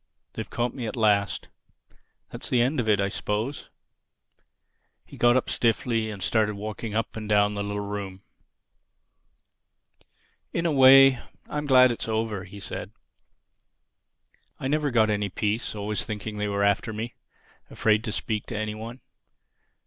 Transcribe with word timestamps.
They've 0.33 0.49
caught 0.49 0.73
me 0.73 0.87
at 0.87 0.95
last. 0.95 1.49
That's 2.31 2.49
the 2.49 2.59
end 2.59 2.79
of 2.79 2.89
it, 2.89 2.99
I 2.99 3.07
suppose." 3.07 3.69
He 5.05 5.15
got 5.15 5.37
up 5.37 5.47
stiffly 5.47 6.09
and 6.09 6.23
started 6.23 6.55
walking 6.55 6.95
up 6.95 7.15
and 7.15 7.29
down 7.29 7.53
the 7.53 7.61
little 7.61 7.81
room. 7.85 8.23
"In 10.53 10.65
a 10.65 10.71
way 10.71 11.19
I'm 11.47 11.67
glad 11.67 11.91
it's 11.91 12.07
over," 12.07 12.47
said 12.61 12.89
he. 12.89 14.55
"I 14.59 14.67
never 14.67 14.89
got 14.89 15.11
any 15.11 15.29
peace, 15.29 15.75
always 15.75 16.03
thinking 16.03 16.37
they 16.37 16.47
were 16.47 16.63
after 16.63 16.91
me—afraid 16.91 18.03
to 18.05 18.11
speak 18.11 18.47
to 18.47 18.57
anyone. 18.57 19.01